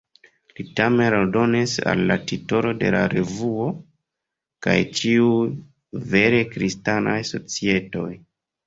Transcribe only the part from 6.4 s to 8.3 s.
Kristanaj Societoj".